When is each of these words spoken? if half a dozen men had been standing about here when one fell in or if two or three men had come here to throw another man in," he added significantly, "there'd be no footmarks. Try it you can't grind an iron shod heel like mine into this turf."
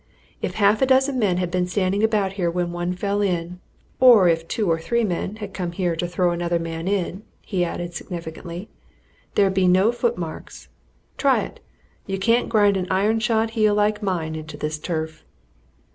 if 0.41 0.55
half 0.55 0.81
a 0.81 0.85
dozen 0.87 1.19
men 1.19 1.37
had 1.37 1.51
been 1.51 1.67
standing 1.67 2.01
about 2.03 2.33
here 2.33 2.49
when 2.49 2.71
one 2.71 2.91
fell 2.91 3.21
in 3.21 3.59
or 3.99 4.27
if 4.27 4.47
two 4.47 4.67
or 4.67 4.79
three 4.79 5.03
men 5.03 5.35
had 5.35 5.53
come 5.53 5.73
here 5.73 5.95
to 5.95 6.07
throw 6.07 6.31
another 6.31 6.57
man 6.57 6.87
in," 6.87 7.21
he 7.45 7.63
added 7.63 7.93
significantly, 7.93 8.67
"there'd 9.35 9.53
be 9.53 9.67
no 9.67 9.91
footmarks. 9.91 10.69
Try 11.17 11.43
it 11.43 11.59
you 12.07 12.17
can't 12.17 12.49
grind 12.49 12.77
an 12.77 12.87
iron 12.89 13.19
shod 13.19 13.51
heel 13.51 13.75
like 13.75 14.01
mine 14.01 14.33
into 14.33 14.57
this 14.57 14.79
turf." 14.79 15.23